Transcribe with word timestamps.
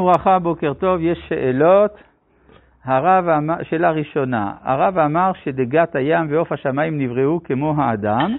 וברכה, 0.00 0.38
בוקר 0.38 0.74
טוב, 0.74 1.00
יש 1.00 1.18
שאלות. 1.28 1.90
הרב 2.84 3.28
אמר, 3.28 3.62
שאלה 3.62 3.90
ראשונה, 3.90 4.52
הרב 4.62 4.98
אמר 4.98 5.32
שדגת 5.42 5.96
הים 5.96 6.26
ועוף 6.30 6.52
השמיים 6.52 6.98
נבראו 6.98 7.40
כמו 7.44 7.74
האדם, 7.82 8.36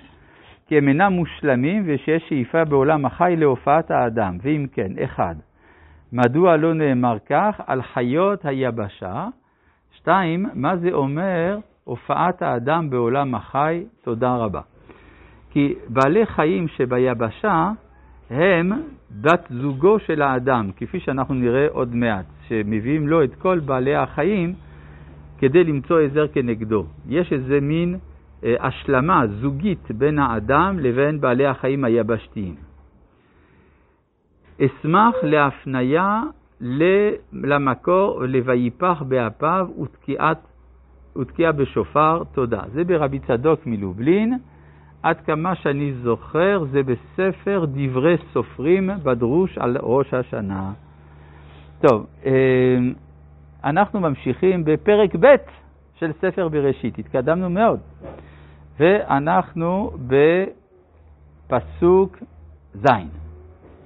כי 0.68 0.78
הם 0.78 0.88
אינם 0.88 1.14
מושלמים 1.14 1.84
ושיש 1.86 2.24
שאיפה 2.30 2.66
בעולם 2.66 3.06
החי 3.06 3.36
להופעת 3.38 3.92
האדם. 3.92 4.38
ואם 4.42 4.66
כן, 4.74 4.92
אחד, 5.04 5.36
מדוע 6.14 6.58
לא 6.58 6.74
נאמר 6.74 7.18
כך 7.30 7.62
על 7.68 7.82
חיות 7.82 8.46
היבשה? 8.46 9.28
שתיים, 9.98 10.46
מה 10.54 10.78
זה 10.78 10.90
אומר 10.92 11.58
הופעת 11.84 12.42
האדם 12.42 12.90
בעולם 12.90 13.36
החי? 13.36 13.84
תודה 14.04 14.36
רבה. 14.36 14.62
כי 15.52 15.76
בעלי 15.88 16.26
חיים 16.26 16.68
שביבשה 16.68 17.72
הם 18.32 18.72
בת 19.22 19.48
זוגו 19.50 20.00
של 20.00 20.22
האדם, 20.22 20.72
כפי 20.78 21.00
שאנחנו 21.00 21.36
נראה 21.36 21.68
עוד 21.70 21.96
מעט, 21.96 22.26
שמביאים 22.48 23.08
לו 23.08 23.24
את 23.24 23.36
כל 23.36 23.60
בעלי 23.60 23.96
החיים 23.96 24.54
כדי 25.38 25.64
למצוא 25.64 26.00
עזר 26.00 26.28
כנגדו. 26.28 26.86
יש 27.08 27.34
איזה 27.34 27.60
מין 27.62 27.98
אה, 28.44 28.56
השלמה 28.60 29.28
זוגית 29.28 29.92
בין 29.92 30.20
האדם 30.20 30.80
לבין 30.80 31.22
בעלי 31.22 31.46
החיים 31.46 31.84
היבשתיים. 31.84 32.56
אשמח 34.62 35.16
להפניה 35.24 36.22
למקור 37.34 38.24
ל"ויפח 38.24 39.04
באפיו 39.08 39.68
ותקיעה 41.16 41.52
בשופר, 41.52 42.24
תודה. 42.34 42.62
זה 42.74 42.84
ברבי 42.84 43.20
צדוק 43.20 43.60
מלובלין. 43.66 44.38
עד 45.04 45.22
כמה 45.22 45.56
שאני 45.56 45.94
זוכר, 45.94 46.64
זה 46.72 46.82
בספר 46.84 47.66
דברי 47.68 48.18
סופרים 48.34 48.90
בדרוש 49.04 49.58
על 49.58 49.78
ראש 49.82 50.14
השנה. 50.14 50.72
טוב, 51.82 52.06
אה, 52.26 52.32
אנחנו 53.64 54.00
ממשיכים 54.00 54.64
בפרק 54.66 55.16
ב' 55.20 55.36
של 56.00 56.12
ספר 56.22 56.48
בראשית, 56.48 57.00
התקדמנו 57.00 57.50
מאוד, 57.50 57.80
ואנחנו 58.80 59.92
בפסוק 61.48 62.18
ז', 62.74 62.88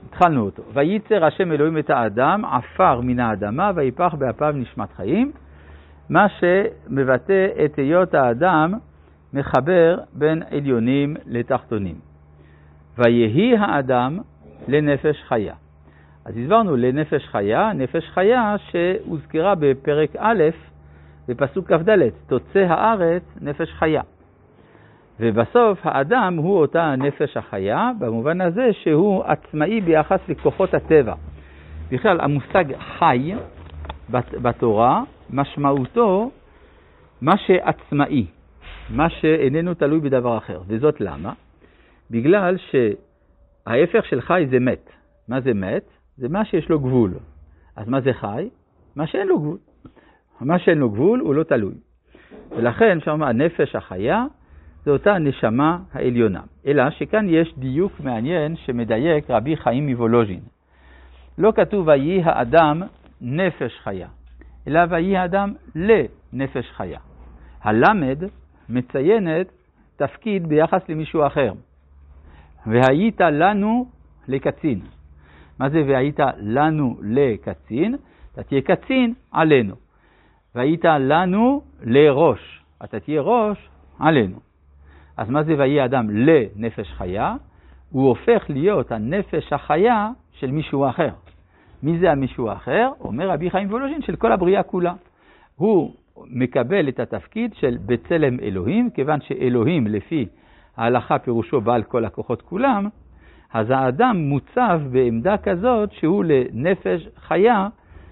התחלנו 0.10 0.42
אותו. 0.46 0.64
וייצר 0.74 1.26
השם 1.26 1.52
אלוהים 1.52 1.78
את 1.78 1.90
האדם, 1.90 2.46
עפר 2.46 3.02
מן 3.02 3.20
האדמה, 3.20 3.72
ויפח 3.76 4.16
באפיו 4.18 4.54
נשמת 4.56 4.92
חיים, 4.92 5.32
מה 6.10 6.28
שמבטא 6.30 7.48
את 7.66 7.76
היות 7.76 8.14
האדם 8.14 8.74
מחבר 9.34 9.98
בין 10.14 10.44
עליונים 10.52 11.16
לתחתונים. 11.26 11.96
ויהי 12.98 13.58
האדם 13.58 14.20
לנפש 14.68 15.24
חיה. 15.28 15.54
אז 16.26 16.38
הסברנו 16.38 16.76
לנפש 16.76 17.28
חיה, 17.28 17.74
נפש 17.74 18.10
חיה 18.14 18.56
שהוזכרה 18.72 19.56
בפרק 19.56 20.10
א', 20.18 20.44
בפסוק 21.28 21.72
כ"ד, 21.72 21.90
תוצא 22.28 22.60
הארץ 22.60 23.24
נפש 23.42 23.72
חיה. 23.74 24.02
ובסוף 25.20 25.80
האדם 25.84 26.36
הוא 26.38 26.58
אותה 26.60 26.96
נפש 26.98 27.38
החיה, 27.38 27.92
במובן 28.00 28.42
הזה 28.42 28.74
שהוא 28.74 29.24
עצמאי 29.24 29.82
ביחס 29.82 30.20
לכוחות 30.30 30.74
הטבע. 30.74 31.14
בכלל, 31.92 32.22
המושג 32.22 32.66
חי 32.98 33.34
בתורה, 34.42 35.04
משמעותו 35.30 36.32
מה 37.22 37.38
שעצמאי. 37.38 38.26
מה 38.90 39.10
שאיננו 39.10 39.74
תלוי 39.74 40.00
בדבר 40.00 40.38
אחר. 40.38 40.62
וזאת 40.68 41.02
למה? 41.02 41.34
בגלל 42.12 42.56
שההפך 42.58 44.06
של 44.06 44.22
חי 44.22 44.46
זה 44.50 44.60
מת. 44.60 44.90
מה 45.28 45.42
זה 45.42 45.54
מת? 45.54 45.84
זה 46.18 46.30
מה 46.30 46.46
שיש 46.46 46.70
לו 46.70 46.80
גבול. 46.80 47.14
אז 47.76 47.88
מה 47.88 48.02
זה 48.02 48.14
חי? 48.14 48.50
מה 48.96 49.08
שאין 49.08 49.28
לו 49.28 49.40
גבול. 49.40 49.58
מה 50.42 50.60
שאין 50.60 50.78
לו 50.78 50.90
גבול 50.90 51.20
הוא 51.20 51.36
לא 51.36 51.44
תלוי. 51.44 51.74
ולכן 52.52 52.98
שם 53.06 53.24
הנפש 53.24 53.76
החיה 53.76 54.26
זה 54.84 54.92
אותה 54.92 55.14
הנשמה 55.14 55.78
העליונה. 55.94 56.42
אלא 56.66 56.90
שכאן 56.90 57.30
יש 57.30 57.54
דיוק 57.58 58.00
מעניין 58.00 58.56
שמדייק 58.56 59.30
רבי 59.30 59.58
חיים 59.58 59.88
מוולוז'ין. 59.88 60.40
לא 61.38 61.52
כתוב 61.56 61.88
ויהי 61.88 62.22
האדם 62.24 62.82
נפש 63.22 63.80
חיה, 63.84 64.08
אלא 64.68 64.80
ויהי 64.90 65.18
האדם 65.18 65.54
לנפש 65.76 66.72
חיה. 66.72 67.00
הלמד 67.64 68.24
מציינת 68.70 69.48
תפקיד 69.96 70.48
ביחס 70.48 70.90
למישהו 70.90 71.28
אחר. 71.28 71.54
והיית 72.66 73.22
לנו 73.22 73.86
לקצין. 74.28 74.80
מה 75.60 75.70
זה 75.70 75.84
והיית 75.88 76.20
לנו 76.38 76.98
לקצין? 77.02 77.96
אתה 78.34 78.44
תהיה 78.44 78.62
קצין 78.62 79.14
עלינו. 79.32 79.76
והיית 80.56 80.86
לנו 80.86 81.62
לראש. 81.84 82.62
אתה 82.84 83.00
תהיה 83.00 83.22
ראש 83.22 83.70
עלינו. 84.00 84.40
אז 85.18 85.30
מה 85.30 85.44
זה 85.44 85.56
ויהי 85.58 85.86
אדם 85.86 86.10
לנפש 86.10 86.92
חיה? 86.92 87.36
הוא 87.90 88.08
הופך 88.08 88.50
להיות 88.50 88.92
הנפש 88.92 89.54
החיה 89.54 90.10
של 90.32 90.52
מישהו 90.52 90.90
אחר. 90.90 91.10
מי 91.84 92.00
זה 92.00 92.12
המישהו 92.12 92.50
האחר? 92.50 92.90
אומר 93.00 93.30
רבי 93.30 93.50
חיים 93.50 93.70
וולוז'ין 93.70 94.02
של 94.02 94.16
כל 94.16 94.32
הבריאה 94.32 94.64
כולה. 94.64 94.94
הוא 95.56 95.96
מקבל 96.18 96.90
את 96.90 97.00
התפקיד 97.00 97.54
של 97.54 97.78
בצלם 97.86 98.40
אלוהים, 98.40 98.90
כיוון 98.90 99.22
שאלוהים 99.22 99.88
לפי 99.88 100.28
ההלכה 100.78 101.20
פירושו 101.20 101.62
בעל 101.62 101.84
כל 101.84 102.06
הכוחות 102.06 102.42
כולם, 102.42 102.90
אז 103.54 103.70
האדם 103.70 104.18
מוצב 104.18 104.82
בעמדה 104.92 105.38
כזאת 105.38 105.92
שהוא 105.92 106.26
לנפש 106.26 107.08
חיה 107.18 107.68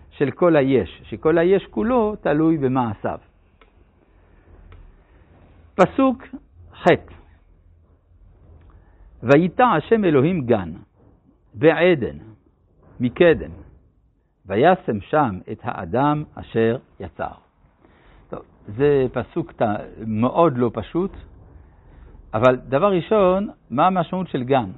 של 0.10 0.32
כל 0.32 0.56
היש, 0.56 1.02
שכל 1.04 1.38
היש 1.38 1.66
כולו 1.66 2.16
תלוי 2.22 2.58
במעשיו. 2.58 3.20
פסוק 5.76 6.24
ח' 6.74 6.88
ויטע 9.24 9.66
השם 9.66 10.06
אלוהים 10.06 10.42
גן 10.46 10.72
בעדן 11.54 12.18
מקדם 13.00 13.52
וישם 14.46 15.02
שם 15.02 15.40
את 15.52 15.60
האדם 15.62 16.24
אשר 16.36 16.78
יצר. 17.00 17.32
זה 18.68 19.06
פסוק 19.14 19.54
מאוד 20.08 20.58
לא 20.58 20.72
פשוט, 20.74 21.12
אבל 22.34 22.56
דבר 22.56 22.92
ראשון, 22.92 23.50
מה 23.70 23.88
המשמעות 23.88 24.28
של 24.28 24.44
גן? 24.44 24.72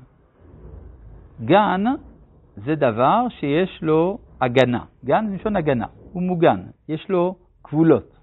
גן 1.45 1.83
זה 2.55 2.75
דבר 2.75 3.21
שיש 3.29 3.79
לו 3.81 4.17
הגנה. 4.41 4.83
גן 5.05 5.25
זה 5.25 5.31
מלשון 5.31 5.55
הגנה, 5.55 5.85
הוא 6.13 6.23
מוגן, 6.23 6.61
יש 6.89 7.09
לו 7.09 7.35
גבולות. 7.67 8.17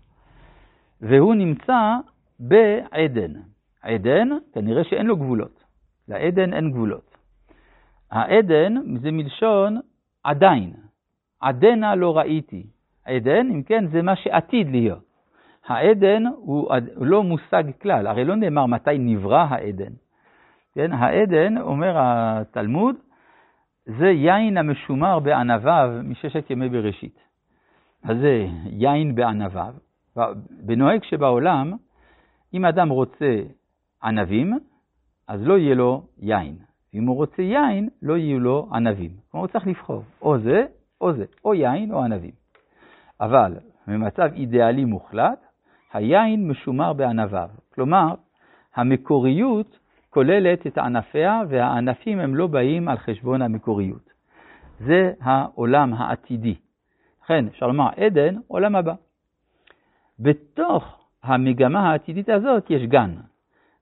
והוא 1.00 1.34
נמצא 1.34 1.96
בעדן. 2.40 3.32
עדן, 3.82 4.28
כנראה 4.54 4.84
שאין 4.84 5.06
לו 5.06 5.16
גבולות. 5.16 5.64
לעדן 6.08 6.52
אין 6.52 6.70
גבולות. 6.70 7.16
העדן 8.10 8.74
זה 9.00 9.10
מלשון 9.10 9.80
עדיין. 10.24 10.72
עדנה 11.40 11.94
לא 11.94 12.18
ראיתי. 12.18 12.66
עדן, 13.04 13.50
אם 13.50 13.62
כן, 13.62 13.86
זה 13.86 14.02
מה 14.02 14.16
שעתיד 14.16 14.70
להיות. 14.70 15.11
העדן 15.66 16.22
הוא 16.26 17.06
לא 17.06 17.22
מושג 17.22 17.64
כלל, 17.82 18.06
הרי 18.06 18.24
לא 18.24 18.36
נאמר 18.36 18.66
מתי 18.66 18.98
נברא 18.98 19.46
העדן. 19.50 19.92
כן, 20.74 20.92
העדן, 20.92 21.58
אומר 21.58 21.94
התלמוד, 21.96 22.96
זה 23.86 24.06
יין 24.06 24.56
המשומר 24.56 25.18
בענביו 25.18 25.90
מששת 26.04 26.50
ימי 26.50 26.68
בראשית. 26.68 27.18
אז 28.04 28.16
זה 28.18 28.46
יין 28.64 29.14
בענביו. 29.14 29.74
בנוהג 30.50 31.04
שבעולם, 31.04 31.72
אם 32.54 32.64
אדם 32.64 32.88
רוצה 32.88 33.36
ענבים, 34.02 34.58
אז 35.28 35.46
לא 35.46 35.58
יהיה 35.58 35.74
לו 35.74 36.02
יין. 36.18 36.56
אם 36.94 37.06
הוא 37.06 37.16
רוצה 37.16 37.42
יין, 37.42 37.88
לא 38.02 38.16
יהיו 38.16 38.40
לו 38.40 38.68
ענבים. 38.72 39.10
כלומר, 39.30 39.46
הוא 39.46 39.52
צריך 39.52 39.66
לבחור, 39.66 40.02
או 40.22 40.38
זה, 40.38 40.64
או 41.00 41.12
זה, 41.12 41.24
או 41.44 41.54
יין 41.54 41.92
או 41.92 42.04
ענבים. 42.04 42.30
אבל 43.20 43.56
במצב 43.86 44.28
אידיאלי 44.32 44.84
מוחלט, 44.84 45.51
היין 45.92 46.48
משומר 46.48 46.92
בענביו. 46.92 47.48
כלומר, 47.74 48.14
המקוריות 48.74 49.78
כוללת 50.10 50.66
את 50.66 50.78
ענפיה, 50.78 51.42
והענפים 51.48 52.20
הם 52.20 52.34
לא 52.34 52.46
באים 52.46 52.88
על 52.88 52.98
חשבון 52.98 53.42
המקוריות. 53.42 54.12
זה 54.80 55.12
העולם 55.20 55.94
העתידי. 55.94 56.54
לכן, 57.24 57.46
אפשר 57.46 57.66
לומר, 57.66 57.88
עדן, 57.96 58.34
עולם 58.48 58.76
הבא. 58.76 58.94
בתוך 60.20 60.98
המגמה 61.22 61.90
העתידית 61.90 62.28
הזאת 62.28 62.70
יש 62.70 62.82
גן. 62.82 63.14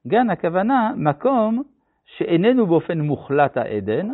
גן 0.06 0.30
הכוונה 0.30 0.92
מקום 0.96 1.62
שאיננו 2.16 2.66
באופן 2.66 3.00
מוחלט 3.00 3.56
העדן, 3.56 4.08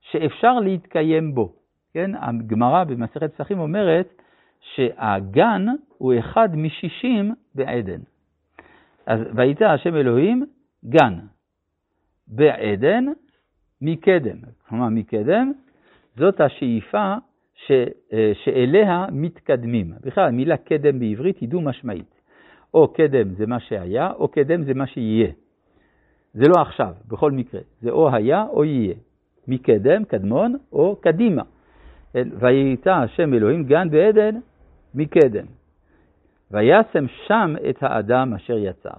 שאפשר 0.00 0.60
להתקיים 0.60 1.34
בו. 1.34 1.52
כן, 1.94 2.10
הגמרא 2.14 2.84
במסכת 2.84 3.34
פסחים 3.34 3.58
אומרת 3.58 4.22
שהגן 4.60 5.66
הוא 5.98 6.14
אחד 6.18 6.56
משישים 6.56 7.34
בעדן. 7.54 8.00
אז 9.06 9.20
ויצא 9.34 9.64
השם 9.64 9.96
אלוהים 9.96 10.46
גן 10.84 11.18
בעדן 12.26 13.04
מקדם. 13.82 14.36
כלומר, 14.68 14.88
מקדם 14.88 15.52
זאת 16.16 16.40
השאיפה 16.40 17.14
ש, 17.54 17.72
אה, 18.12 18.32
שאליה 18.44 19.06
מתקדמים. 19.12 19.92
בכלל, 20.00 20.28
המילה 20.28 20.56
קדם 20.56 20.98
בעברית 20.98 21.38
היא 21.38 21.48
דו-משמעית. 21.48 22.14
או 22.74 22.88
קדם 22.88 23.34
זה 23.34 23.46
מה 23.46 23.60
שהיה, 23.60 24.12
או 24.12 24.28
קדם 24.28 24.64
זה 24.64 24.74
מה 24.74 24.86
שיהיה. 24.86 25.30
זה 26.34 26.48
לא 26.48 26.62
עכשיו, 26.62 26.94
בכל 27.08 27.32
מקרה. 27.32 27.60
זה 27.80 27.90
או 27.90 28.14
היה 28.14 28.46
או 28.48 28.64
יהיה. 28.64 28.94
מקדם, 29.48 30.04
קדמון, 30.04 30.56
או 30.72 30.96
קדימה. 30.96 31.42
ויהייתה 32.14 32.96
השם 32.96 33.34
אלוהים 33.34 33.64
גן 33.64 33.90
בעדן 33.90 34.34
מקדם. 34.94 35.46
וישם 36.50 37.06
שם 37.26 37.54
את 37.70 37.76
האדם 37.80 38.34
אשר 38.34 38.58
יצר. 38.58 38.98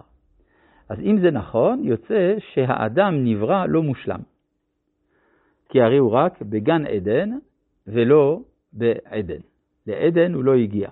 אז 0.90 1.00
אם 1.00 1.20
זה 1.22 1.32
נכון, 1.32 1.84
יוצא 1.84 2.36
שהאדם 2.54 3.24
נברא 3.24 3.66
לא 3.66 3.84
מושלם. 3.84 4.20
כי 5.70 5.82
הרי 5.82 5.98
הוא 5.98 6.12
רק 6.12 6.42
בגן 6.42 6.86
עדן 6.86 7.30
ולא 7.88 8.40
בעדן. 8.74 9.40
לעדן 9.88 10.34
הוא 10.34 10.44
לא 10.44 10.56
הגיע. 10.56 10.90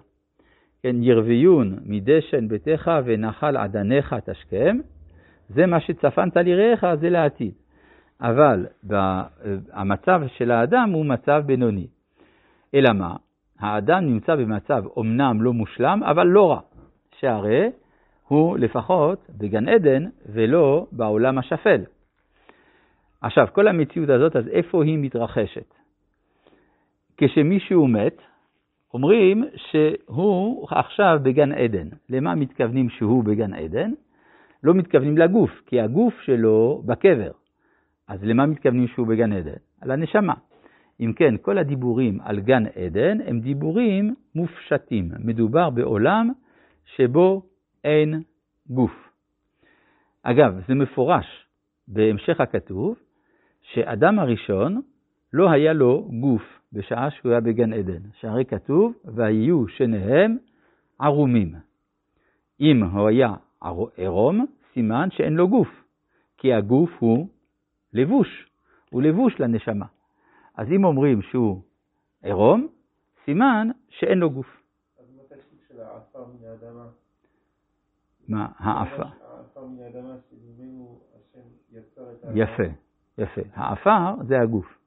כן, 0.84 1.04
ירביון 1.04 1.80
מדשן 1.86 2.48
ביתך 2.48 2.92
ונחל 3.06 3.58
עדניך 3.58 4.16
תשכם, 4.26 4.78
זה 5.50 5.66
מה 5.66 5.80
שצפנת 5.80 6.38
לרעך, 6.38 6.84
זה 7.00 7.10
לעתיד. 7.10 7.54
אבל 8.22 8.66
המצב 9.72 10.22
של 10.28 10.52
האדם 10.52 10.90
הוא 10.94 11.06
מצב 11.06 11.44
בינוני. 11.46 11.88
אלא 12.74 12.94
מה? 12.94 13.16
האדם 13.60 14.06
נמצא 14.06 14.36
במצב 14.36 14.84
אומנם 14.86 15.42
לא 15.42 15.54
מושלם, 15.54 16.04
אבל 16.04 16.28
לא 16.28 16.52
רע, 16.52 16.60
שהרי 17.20 17.70
הוא 18.28 18.58
לפחות 18.58 19.28
בגן 19.38 19.70
עדן 19.70 20.06
ולא 20.26 20.88
בעולם 20.92 21.38
השפל. 21.38 21.82
עכשיו, 23.22 23.48
כל 23.54 23.68
המציאות 23.68 24.10
הזאת, 24.10 24.36
אז 24.36 24.48
איפה 24.48 24.84
היא 24.84 24.98
מתרחשת? 24.98 25.74
כשמישהו 27.18 27.88
מת, 27.88 28.22
אומרים 28.94 29.44
שהוא 29.56 30.68
עכשיו 30.72 31.20
בגן 31.24 31.52
עדן. 31.52 31.88
למה 32.10 32.36
מתכוונים 32.36 32.90
שהוא 32.90 33.24
בגן 33.24 33.54
עדן? 33.54 33.92
לא 34.64 34.74
מתכוונים 34.74 35.18
לגוף, 35.18 35.52
כי 35.66 35.82
הגוף 35.82 36.14
שלו 36.22 36.84
בקבר. 36.86 37.32
אז 38.08 38.24
למה 38.24 38.46
מתכוונים 38.46 38.88
שהוא 38.88 39.08
בגן 39.08 39.34
עדן? 39.34 39.58
על 39.82 39.92
הנשמה. 39.92 40.34
אם 41.00 41.14
כן, 41.16 41.36
כל 41.42 41.58
הדיבורים 41.58 42.22
על 42.22 42.40
גן 42.40 42.64
עדן 42.66 43.18
הם 43.26 43.40
דיבורים 43.40 44.16
מופשטים. 44.36 45.12
מדובר 45.20 45.70
בעולם 45.70 46.32
שבו 46.86 47.44
אין 47.84 48.22
גוף. 48.70 49.10
אגב, 50.24 50.62
זה 50.68 50.76
מפורש 50.76 51.26
בהמשך 51.88 52.42
הכתוב, 52.42 52.96
שאדם 53.62 54.20
הראשון 54.20 54.82
לא 55.34 55.52
היה 55.52 55.74
לו 55.74 56.10
גוף 56.20 56.42
בשעה 56.74 57.12
שהוא 57.12 57.32
היה 57.32 57.42
בגן 57.42 57.74
עדן, 57.74 58.02
שהרי 58.20 58.46
כתוב, 58.46 58.94
והיו 59.06 59.68
שניהם 59.68 60.38
ערומים. 61.00 61.56
אם 62.62 62.84
הוא 62.84 63.08
היה 63.08 63.34
עירום, 63.98 64.46
סימן 64.74 65.10
שאין 65.12 65.34
לו 65.34 65.48
גוף, 65.48 65.84
כי 66.38 66.54
הגוף 66.54 66.90
הוא 67.00 67.28
לבוש, 67.94 68.50
הוא 68.90 69.02
לבוש 69.02 69.40
לנשמה. 69.40 69.86
אז 70.58 70.68
אם 70.72 70.86
אומרים 70.86 71.22
שהוא 71.22 71.62
עירום, 72.24 72.68
סימן 73.26 73.68
שאין 73.90 74.18
לו 74.18 74.30
גוף. 74.30 74.62
אז 75.00 75.06
מה 75.16 75.22
התקציב 75.22 75.60
של 75.68 75.80
העפר 75.80 76.26
מן 76.26 76.48
האדמה? 76.48 76.86
מה, 78.28 78.48
העפר? 78.58 79.04
העפר 79.04 79.66
מן 79.66 79.84
האדמה 79.84 80.16
שממנו 80.30 81.00
השם 81.16 81.48
יצר 81.72 82.12
את 82.12 82.24
האדמה. 82.24 82.44
יפה, 82.44 82.64
יפה. 83.18 83.42
העפר 83.54 84.24
זה 84.28 84.42
הגוף. 84.42 84.78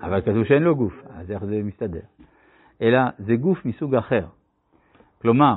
אבל 0.00 0.20
כתוב 0.20 0.44
שאין 0.44 0.62
לו 0.62 0.76
גוף, 0.76 0.94
אז 1.10 1.30
איך 1.30 1.44
זה 1.44 1.62
מסתדר? 1.62 2.00
אלא 2.82 2.98
זה 3.18 3.36
גוף 3.36 3.64
מסוג 3.64 3.94
אחר. 3.94 4.26
כלומר, 5.22 5.54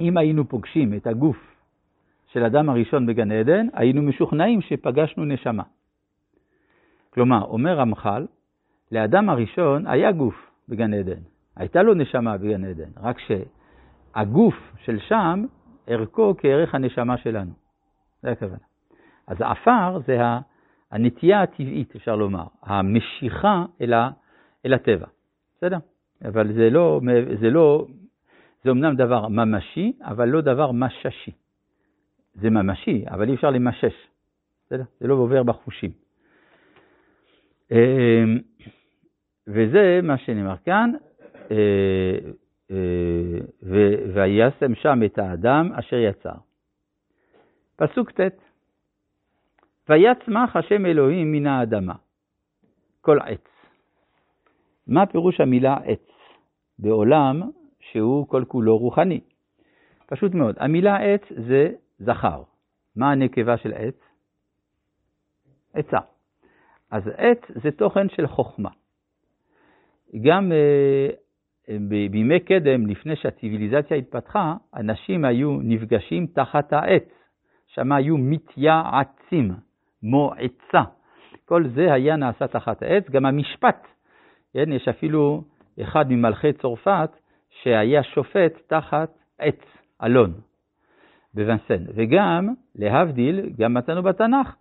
אם 0.00 0.16
היינו 0.16 0.48
פוגשים 0.48 0.94
את 0.94 1.06
הגוף 1.06 1.56
של 2.26 2.44
אדם 2.44 2.68
הראשון 2.68 3.06
בגן 3.06 3.32
עדן, 3.32 3.66
היינו 3.72 4.02
משוכנעים 4.02 4.60
שפגשנו 4.60 5.24
נשמה. 5.24 5.62
כלומר, 7.14 7.44
אומר 7.44 7.78
רמח"ל, 7.78 8.26
לאדם 8.92 9.28
הראשון 9.28 9.86
היה 9.86 10.12
גוף 10.12 10.50
בגן 10.68 10.94
עדן, 10.94 11.20
הייתה 11.56 11.82
לו 11.82 11.94
נשמה 11.94 12.38
בגן 12.38 12.64
עדן, 12.64 12.90
רק 12.96 13.16
שהגוף 13.18 14.54
של 14.84 14.98
שם, 14.98 15.44
ערכו 15.86 16.34
כערך 16.38 16.74
הנשמה 16.74 17.16
שלנו. 17.16 17.52
זה 18.22 18.30
הכוונה. 18.30 18.56
אז 19.26 19.40
העפר 19.40 19.98
זה 20.06 20.18
הנטייה 20.90 21.42
הטבעית, 21.42 21.96
אפשר 21.96 22.16
לומר, 22.16 22.46
המשיכה 22.62 23.64
אל, 23.80 23.92
ה, 23.92 24.10
אל 24.66 24.74
הטבע. 24.74 25.06
בסדר? 25.56 25.78
אבל 26.24 26.52
זה 26.52 26.70
לא, 26.70 27.00
זה 27.40 27.50
לא, 27.50 27.86
זה 28.64 28.70
אמנם 28.70 28.96
דבר 28.96 29.28
ממשי, 29.28 29.92
אבל 30.02 30.28
לא 30.28 30.40
דבר 30.40 30.72
מששי. 30.72 31.32
זה 32.34 32.50
ממשי, 32.50 33.04
אבל 33.10 33.28
אי 33.28 33.34
אפשר 33.34 33.50
למשש. 33.50 33.94
בסדר? 34.66 34.84
זה 35.00 35.08
לא 35.08 35.14
עובר 35.14 35.42
בחושים. 35.42 36.03
אמ, 37.72 38.38
וזה 39.46 40.00
מה 40.02 40.18
שנאמר 40.18 40.56
כאן, 40.64 40.92
אה, 41.50 42.18
אה, 42.70 43.38
וישם 44.14 44.74
שם 44.74 45.00
את 45.06 45.18
האדם 45.18 45.72
אשר 45.78 45.96
יצר. 45.96 46.34
פסוק 47.76 48.10
ט' 48.10 48.20
ויצמח 49.88 50.56
השם 50.56 50.86
אלוהים 50.86 51.32
מן 51.32 51.46
האדמה, 51.46 51.94
כל 53.00 53.18
עץ. 53.20 53.48
מה 54.86 55.06
פירוש 55.06 55.40
המילה 55.40 55.76
עץ? 55.84 56.08
בעולם 56.78 57.42
שהוא 57.80 58.28
כל 58.28 58.44
כולו 58.48 58.78
רוחני. 58.78 59.20
פשוט 60.06 60.34
מאוד, 60.34 60.56
המילה 60.58 60.96
עץ 60.96 61.22
זה 61.48 61.72
זכר. 61.98 62.42
מה 62.96 63.12
הנקבה 63.12 63.56
של 63.56 63.72
עץ? 63.72 63.96
עצה. 65.74 66.13
אז 66.90 67.02
עץ 67.16 67.38
זה 67.62 67.70
תוכן 67.70 68.08
של 68.08 68.26
חוכמה. 68.26 68.70
גם 70.22 70.52
אה, 70.52 71.08
בימי 72.10 72.40
קדם, 72.40 72.86
לפני 72.86 73.16
שהציוויליזציה 73.16 73.96
התפתחה, 73.96 74.54
אנשים 74.74 75.24
היו 75.24 75.58
נפגשים 75.62 76.26
תחת 76.26 76.72
העץ, 76.72 77.08
שם 77.66 77.92
היו 77.92 78.18
מתייעצים, 78.18 79.52
מועצה. 80.02 80.82
כל 81.44 81.68
זה 81.74 81.92
היה 81.92 82.16
נעשה 82.16 82.46
תחת 82.46 82.82
העץ, 82.82 83.10
גם 83.10 83.26
המשפט. 83.26 83.86
כן, 84.52 84.72
יש 84.72 84.88
אפילו 84.88 85.44
אחד 85.82 86.12
ממלכי 86.12 86.52
צרפת 86.52 87.10
שהיה 87.62 88.02
שופט 88.02 88.52
תחת 88.66 89.18
עץ, 89.38 89.60
אלון, 90.02 90.32
בוונסן. 91.34 91.84
וגם, 91.94 92.54
להבדיל, 92.74 93.50
גם 93.58 93.74
מצאנו 93.74 94.02
בתנ"ך, 94.02 94.56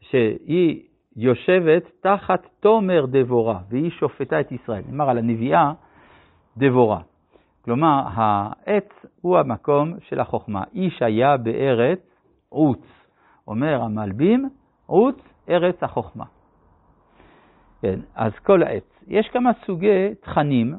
שהיא 0.00 0.87
יושבת 1.20 1.90
תחת 2.00 2.46
תומר 2.60 3.06
דבורה, 3.06 3.58
והיא 3.68 3.90
שופטה 3.90 4.40
את 4.40 4.52
ישראל. 4.52 4.82
נאמר 4.86 5.10
על 5.10 5.18
הנביאה 5.18 5.72
דבורה. 6.56 7.00
כלומר, 7.64 8.02
העץ 8.14 8.88
הוא 9.20 9.38
המקום 9.38 9.94
של 10.00 10.20
החוכמה. 10.20 10.64
איש 10.74 11.02
היה 11.02 11.36
בארץ 11.36 11.98
עוץ. 12.48 12.80
אומר 13.48 13.82
המלבים, 13.82 14.48
עוץ 14.86 15.16
ארץ 15.48 15.82
החוכמה. 15.82 16.24
כן, 17.82 18.00
אז 18.14 18.32
כל 18.32 18.62
העץ. 18.62 19.04
יש 19.06 19.28
כמה 19.28 19.50
סוגי 19.66 20.14
תכנים, 20.20 20.74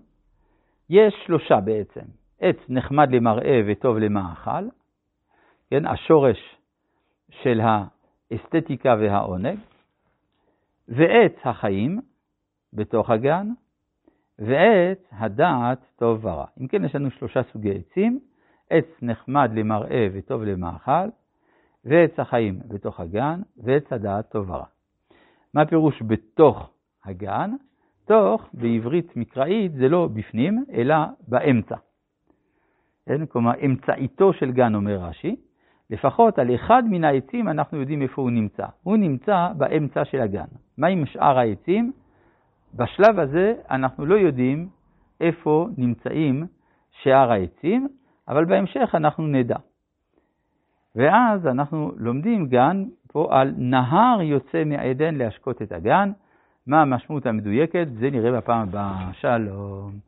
יש 0.90 1.14
שלושה 1.26 1.60
בעצם. 1.60 2.06
עץ 2.40 2.58
נחמד 2.70 3.12
למראה 3.12 3.62
וטוב 3.68 3.98
למאכל, 3.98 4.68
כן, 5.70 5.86
השורש 5.86 6.56
של 7.30 7.62
האסתטיקה 7.62 8.96
והעונג. 9.00 9.60
ועץ 10.90 11.36
החיים 11.44 12.00
בתוך 12.74 13.10
הגן, 13.10 13.48
ועץ 14.40 15.00
הדעת 15.12 15.80
טוב 15.96 16.26
ורע. 16.26 16.46
אם 16.62 16.68
כן, 16.68 16.86
יש 16.86 16.96
לנו 16.96 17.12
שלושה 17.12 17.44
סוגי 17.44 17.72
עצים, 17.72 18.20
עץ 18.70 18.86
נחמד 19.02 19.52
למראה 19.54 20.08
וטוב 20.14 20.44
למאכל, 20.44 21.10
ועץ 21.86 22.20
החיים 22.20 22.60
בתוך 22.68 23.00
הגן, 23.00 23.42
ועץ 23.58 23.94
הדעת 23.94 24.32
טוב 24.32 24.50
ורע. 24.50 24.66
מה 25.54 25.66
פירוש 25.66 26.02
בתוך 26.08 26.70
הגן? 27.06 27.52
תוך, 28.06 28.50
בעברית 28.54 29.16
מקראית, 29.16 29.72
זה 29.74 29.90
לא 29.90 30.10
בפנים, 30.14 30.66
אלא 30.74 30.96
באמצע. 31.28 31.76
כן? 33.06 33.26
כלומר, 33.26 33.52
אמצעיתו 33.66 34.34
של 34.34 34.52
גן, 34.52 34.76
אומר 34.76 34.98
רש"י, 34.98 35.36
לפחות 35.90 36.40
על 36.40 36.56
אחד 36.56 36.84
מן 36.90 37.04
העצים 37.04 37.48
אנחנו 37.48 37.80
יודעים 37.80 38.02
איפה 38.02 38.22
הוא 38.22 38.32
נמצא. 38.32 38.66
הוא 38.84 38.98
נמצא 38.98 39.48
באמצע 39.58 40.06
של 40.06 40.22
הגן. 40.22 40.46
מה 40.80 40.88
עם 40.88 41.06
שאר 41.06 41.40
העצים? 41.40 41.92
בשלב 42.76 43.20
הזה 43.20 43.54
אנחנו 43.72 44.06
לא 44.06 44.16
יודעים 44.16 44.70
איפה 45.22 45.68
נמצאים 45.78 46.48
שאר 46.92 47.32
העצים, 47.32 47.88
אבל 48.28 48.46
בהמשך 48.46 48.90
אנחנו 48.94 49.28
נדע. 49.28 49.58
ואז 50.96 51.48
אנחנו 51.48 51.92
לומדים 51.98 52.48
גם 52.50 52.86
פה 53.08 53.28
על 53.32 53.54
נהר 53.58 54.22
יוצא 54.22 54.64
מעדן 54.64 55.16
להשקות 55.16 55.62
את 55.62 55.72
הגן. 55.72 56.12
מה 56.68 56.82
המשמעות 56.82 57.26
המדויקת? 57.26 57.88
זה 58.00 58.10
נראה 58.10 58.32
בפעם 58.32 58.68
הבאה. 58.68 59.14
שלום. 59.14 60.00